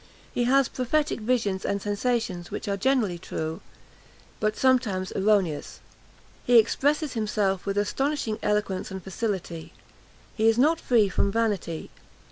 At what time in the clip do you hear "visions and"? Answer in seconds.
1.19-1.79